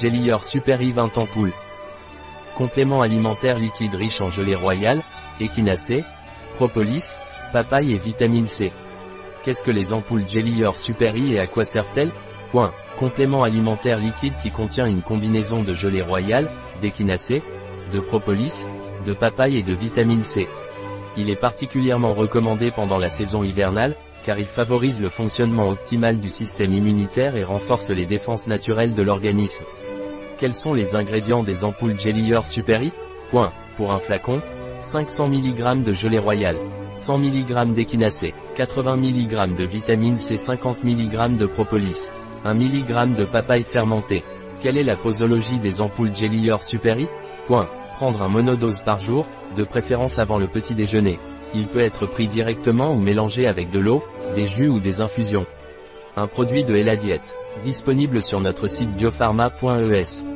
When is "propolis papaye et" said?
6.56-7.98